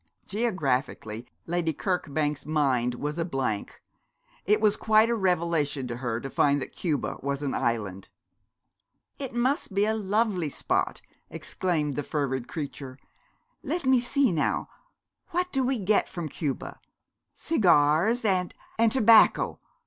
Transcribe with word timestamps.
Geographically, 0.25 1.27
Lady 1.45 1.73
Kirkbank's 1.73 2.43
mind 2.43 2.95
was 2.95 3.19
a 3.19 3.23
blank. 3.23 3.83
It 4.45 4.59
was 4.59 4.75
quite 4.75 5.11
a 5.11 5.15
revelation 5.15 5.85
to 5.85 5.97
her 5.97 6.19
to 6.21 6.27
find 6.31 6.59
that 6.59 6.71
Cuba 6.71 7.17
was 7.21 7.43
an 7.43 7.53
island. 7.53 8.09
'It 9.19 9.35
must 9.35 9.75
be 9.75 9.85
a 9.85 9.93
lovely 9.93 10.49
spot!' 10.49 11.03
exclaimed 11.29 11.95
the 11.95 12.01
fervid 12.01 12.47
creature. 12.47 12.97
'Let 13.61 13.85
me 13.85 13.99
see, 13.99 14.31
now, 14.31 14.69
what 15.29 15.51
do 15.51 15.63
we 15.63 15.77
get 15.77 16.09
from 16.09 16.29
Cuba? 16.29 16.79
cigars 17.35 18.25
and 18.25 18.55
and 18.79 18.91
tobacco. 18.91 19.59